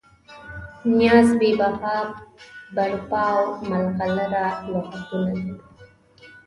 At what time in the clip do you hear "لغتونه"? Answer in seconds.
4.71-5.33